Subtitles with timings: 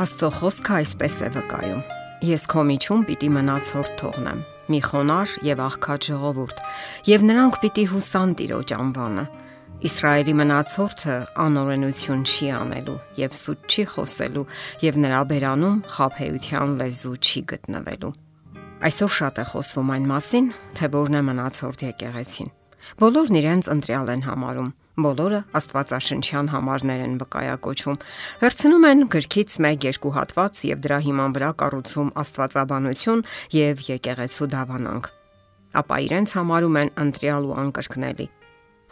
[0.00, 1.80] Աստծո խոսքը այսպես է վկայում.
[2.24, 4.38] Ես քո միջում պիտի մնացորդ թողնեմ՝
[4.72, 6.62] մի խոնար եւ աղքատ ժողովուրդ,
[7.10, 9.24] եւ նրանք պիտի հուսան Տիրոջ անվանը։
[9.92, 14.48] Իսրայելի մնացորդը անօրենություն չի անելու եւ սուտ չի խոսելու
[14.86, 18.14] եւ նրա բերանում խափեության լեզու չի գտնվելու։
[18.88, 20.46] Այսօր շատ է խոսվում այն մասին,
[20.80, 22.54] թե որն է մնացորդ եկեղեցին։
[23.02, 27.94] Բոլորն իրենց ընտրյալ են համարում Բոլորը Աստվածաշնչյան համարներ են վկայակոչում։
[28.42, 33.22] Վերցնում են գրքից 1-2 հատված եւ դրա հիման վրա կառուցում Աստվածաբանություն
[33.56, 35.08] եւ եկեղեցու դավանանք։
[35.80, 38.26] Ապա իրենց համարում են ընտրյալ ու անկրկնելի։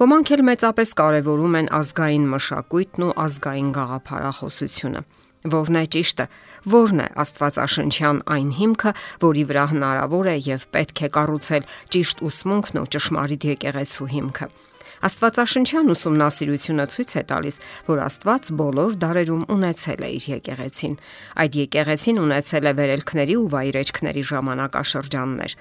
[0.01, 5.05] Ոմանք էլ մեծապես կարևորում են ազգային մշակույթն ու ազգային գաղափարախոսությունը
[5.41, 6.25] որն է ճիշտը,
[6.73, 8.91] որն է Աստվածաշնչյան այն հիմքը,
[9.25, 14.48] որի վրա հնարավոր է եւ պետք է կառուցել ճիշտ ուսմունքն ու ճշմարիտ եկեղեցու հիմքը։
[15.01, 20.97] Աստվածաշնչյան ուսումնասիրությունը ցույց է տալիս, որ Աստված բոլոր դարերում ունեցել է իր եկեղեցին։
[21.41, 25.55] Այդ եկեղեցին ունեցել է վերելքների ու վայրեջքների ժամանակաշրջաններ։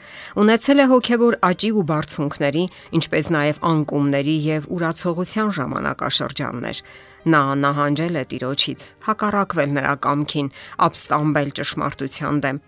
[0.44, 2.64] Ունեցել է հոգևոր աճի ու բարձունքների,
[3.00, 6.84] ինչպես նաև անկումների եւ ուրացողության ժամանակաշրջաններ։
[7.30, 10.52] Նա նահանջել է Տիրոջից, հակառակվել նրա կամքին,
[10.88, 12.60] ապստամբել ճշմարտության դեմ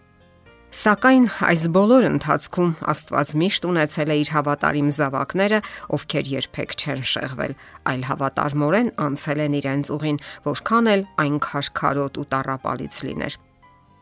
[0.72, 5.58] Սակայն այս բոլոր ընթացքում Աստված միշտ ունեցել է իր հավատարիմ զավակները,
[5.98, 7.54] ովքեր երբեք չեն շեղվել,
[7.92, 13.36] այլ հավատարմորեն անցել են իրենց ուղին, որքան էլ այն քարքարոտ ու տարապալից լիներ։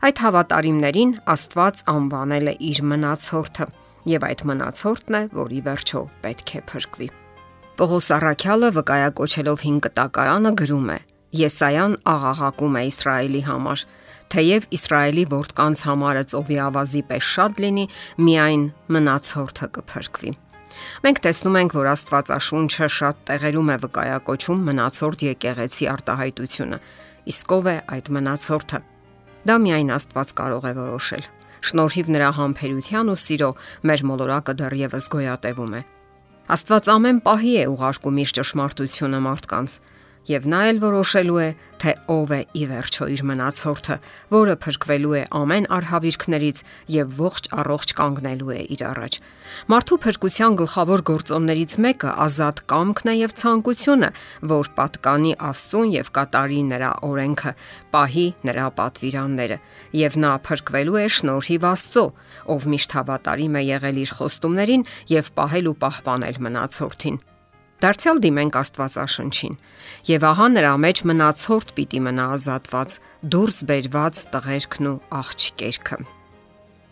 [0.06, 3.66] Այդ հավատարիմներին Աստված անվանել է իր մնացորդը,
[4.14, 7.08] եւ այդ մնացորդն է, որի վերջո պետք է փրկվի։
[7.80, 10.98] Պողոս Արաքյալը վկայակոչելով 5 կտակարանը գրում է.
[11.40, 13.84] Եսայան աղաղակում է Իսրայելի համար
[14.30, 17.86] Թեև Իսրայելի որդկանց համարը ծովի ավազի պես շատ լինի,
[18.22, 18.62] միայն
[18.94, 20.32] մնացորդը կփրկվի։
[21.02, 26.78] Մենք տեսնում ենք, որ Աստվածաշունչը շատ տեղերում է վկայակոչում մնացորդ եկեղեցի արտահայտությունը։
[27.34, 28.80] Իսկ ով է այդ մնացորդը։
[29.50, 31.24] Դա միայն Աստված կարող է որոշել։
[31.60, 33.50] Շնորհիվ նրա համբերության ու սիրո
[33.90, 35.82] մեր մոլորակը դեռևս գոյատևում է։
[36.54, 39.74] Աստված ամեն պահի է ուղարկում իր ճշմարտությունը մարդկանց
[40.28, 41.48] եւ նա էլ որոշելու է,
[41.80, 43.96] թե ով է ի վերջո իր մնացորդը,
[44.34, 46.58] որը փրկվելու է ամեն արհավիրքներից
[46.94, 49.18] եւ ողջ առողջ կանգնելու է իր առաջ։
[49.72, 54.10] Մարդու փրկության գլխավոր գործոններից մեկը ազատ կամքն է եւ ցանկությունը,
[54.52, 57.54] որ պատկանի Աստծուն եւ կատարի նրա օրենքը,
[57.96, 59.58] պահի նրա պատվիրանները,
[60.04, 62.06] եւ նա փրկվելու է շնորհիվ Աստծո,
[62.54, 67.20] ով միշտ հավատարիմ է եղել իր խոստումներին եւ պահել ու պահպանել մնացորդին։
[67.80, 69.54] Դարձյալ դիմենք Աստվածաշնչին։
[70.10, 72.96] Եվ ահա նրա մեջ մնացորդ պիտի մնա ազատված,
[73.32, 75.98] դուրս բերված տղերքն ու աղջիկերքը։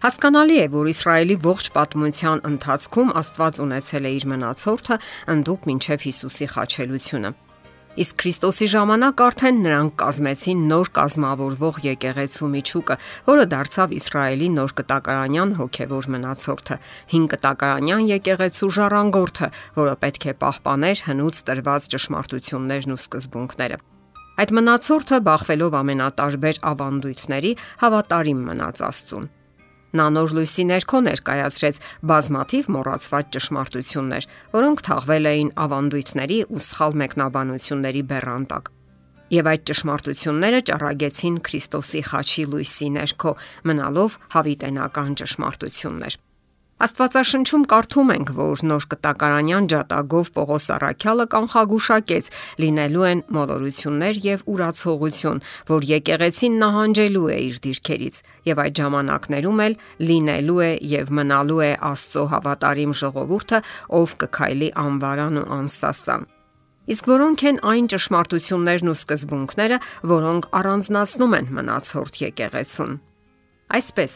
[0.05, 4.99] Հասկանալի է, որ Իսրայելի ողջ պատմության ընթացքում Աստված ունեցել է իր մնացորդը
[5.35, 7.35] ընդդուք մինչև Հիսուսի խաչելությունը։
[7.99, 15.55] Իսկ Քրիստոսի ժամանակ արդեն նրանք կազմեցին նոր կազմավորվող եկեղեցու միջուկը, որը դարձավ Իսրայելի նոր կտակարանյան
[15.59, 16.77] հոգևոր մնացորդը,
[17.11, 19.49] հին կտակարանյան եկեղեցու ժառանգորդը,
[19.83, 23.81] որը պետք է պահպաներ հնուց տրված ճշմարտություններն ու սկզբունքները։
[24.39, 29.29] Այդ մնացորդը բախվելով ամենատարբեր ավանդույթների հավատարիմ մնաց Աստծուն։
[29.97, 31.79] Նա նոր լույսի ներքո ներկայացրեց
[32.11, 38.71] բազմաթիվ մոռացված ճշմարտություններ, որոնք թաղվել էին ավանդույթների ու սխալ մեկնաբանությունների բեռանտակ։
[39.29, 43.33] Եվ այդ ճշմարտությունները ճառագեցին Քրիստոսի խաչի լույսի ներքո,
[43.69, 46.17] մնալով հավիտենական ճշմարտություններ։
[46.79, 52.29] Աստվածաշնչում կարդում ենք, որ նոր կտակարանյան ջատագով Պողոս Արաքյալը կանխագուշակեց.
[52.63, 59.77] Լինելու են մոլորություններ եւ ուրացողություն, որ եկեղեցին նահանջելու է իր դիրքերից եւ այդ ժամանակներում էլ
[60.07, 63.63] լինելու է եւ մնալու է Աստծո հավատարիմ ժողովուրդը,
[63.99, 66.31] ով կքայլի անվարան ու անսասան։
[66.89, 69.83] Իսկ որոնք են այն ճշմարտություններն ու սկզբունքները,
[70.15, 72.99] որոնք առանձնացնում են մնացորդ եկեղեցուն։
[73.69, 74.13] Այսպես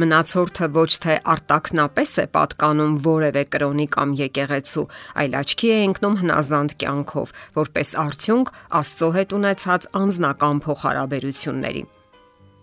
[0.00, 4.84] Մնացորդը ոչ թե արտակնապես է պատկանում որևէ կրոնի կամ եկեղեցու,
[5.20, 11.84] այլ աչքի է ընկնում հնազանդ կյանքով, որպես արդյունք Աստծո հետ ունեցած անznական փոխհարաբերությունների։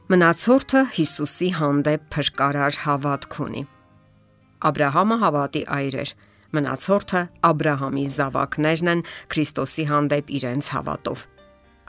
[0.09, 3.61] Մնացորդը Հիսուսի հանդեպ փրկարար հավատք ունի։
[4.65, 6.13] Աբ รา համը հավատի այր էր։
[6.57, 11.21] Մնացորդը Աբ รา համի զավակներն են Քրիստոսի հանդեպ իրենց հավատով։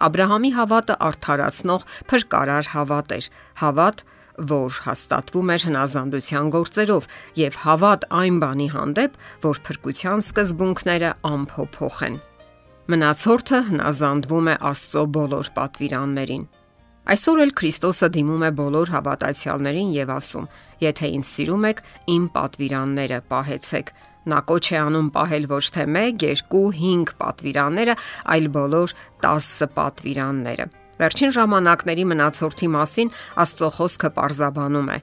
[0.04, 3.26] Աբ รา համի հավատը արդարացնող փրկարար հավատ էր,
[3.64, 4.04] հավատ,
[4.51, 7.07] որ հաստատվում էր հնազանդության գործերով
[7.39, 12.17] եւ հավատ այն բանի հանդեպ, որ փրկության սկզբունքները ամփոփող են։
[12.85, 16.43] Մնացորդը հնազանդվում է Աստծո բոլոր պատվիրաններին։
[17.05, 20.47] Այսօր էլ Քրիստոսը դիմում է բոլոր հավատացյալներին եւ ասում.
[20.85, 21.81] Եթե ինձ սիրում եք,
[22.15, 23.91] իմ պատվիրանները պահեցեք։
[24.25, 27.95] Նա կոչ է անում պահել ոչ թե 1, 2, 5 պատվիրանները,
[28.35, 28.95] այլ բոլոր
[29.25, 33.11] 10 պատվիրանները։ Վերջին ժամանակների մնացորդի մասին
[33.43, 34.97] Աստծո խոսքը պարզաբանում է։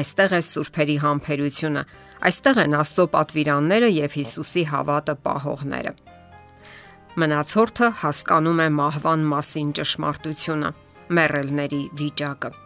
[0.00, 1.82] Այստեղ է սուրբերի համբերությունը,
[2.30, 5.94] այստեղ են Աստծո պատվիրանները եւ Հիսուսի հավատը պահողները։
[7.14, 10.70] Մնացորդը հասկանում է մահվան մասին ճշմարտությունը,
[11.14, 12.63] մեռելների վիճակը։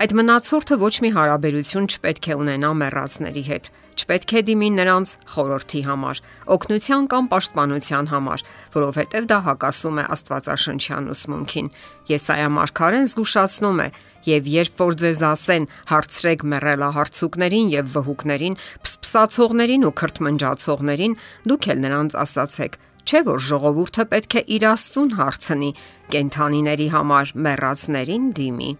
[0.00, 3.66] Այդ մնացորդը ոչ մի հարաբերություն չպետք է ունենա մեռածների հետ,
[4.00, 6.22] չպետք է դիմի նրանց խորհրդի համար,
[6.56, 8.44] օգնության կամ պաշտպանության համար,
[8.76, 11.70] որովհետև դա հակասում է Աստվածաշնչյան ուսմունքին։
[12.16, 13.88] Եսայա մարգարեն զգուշացնում է.
[14.30, 22.20] Եվ երբ որ ձեզ ասեն հարցրեք մեռելահարցուկներին եւ վհուկներին, փսփսացողներին ու քրթմնջացողներին, դուք էլ նրանց
[22.24, 22.84] ասացեք.
[23.10, 25.70] չէ՞ որ ժողովուրդը պետք է իր Աստծուն հարցնի,
[26.12, 28.70] կենթանիների համար մեռածներին դիմի։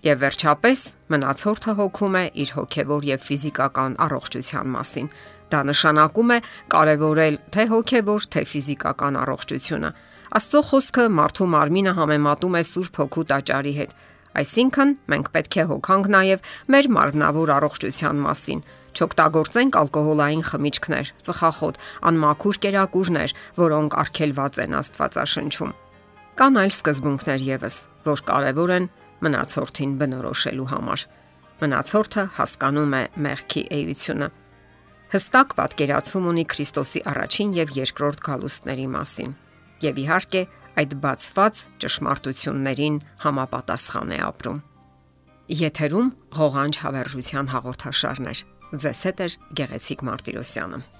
[0.00, 0.82] Եվ վերջապես
[1.12, 5.08] մնացորդը հոգում է իր հոգևոր եւ ֆիզիկական առողջության մասին։
[5.52, 6.38] Դա նշանակում է
[6.72, 9.90] կարևորել թե հոգևոր, թե ֆիզիկական առողջությունը։
[10.40, 13.92] Աստծո խոսքը մարդու մարմինը համեմատում է Սուրբ Հոգու տաճարի հետ։
[14.40, 21.80] Այսինքն, մենք պետք է հոգանք նաև մեր մարմնավոր առողջության մասին։ Չօգտագործենք ալկոհոլային խմիչքներ, ծխախոտ,
[22.10, 25.74] անմաքուր կերակուրներ, որոնք արգելված են Աստվածաշնչում։
[26.40, 27.76] Կան այլ սկզբունքներ եւս,
[28.06, 28.86] որ կարևոր են
[29.24, 31.04] մնացորդին բնորոշելու համար։
[31.60, 34.28] Մնացորդը հասկանում է մեղքի էությունը։
[35.10, 39.32] Հստակ պատկերացում ունի Քրիստոսի առաջին եւ երկրորդ գալուստների մասին։
[39.84, 40.42] Եվ իհարկե,
[40.80, 44.62] այդ բացված ճշմարտություններին համապատասխան է ապրում։
[45.60, 46.08] Եթերում
[46.38, 49.28] ղողանջ հավերժության հաղորդաշարներ։ Ձեզ հետ է
[49.60, 50.99] Գեղեցիկ Մարտիրոսյանը։